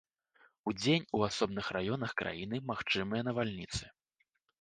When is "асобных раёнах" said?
1.27-2.11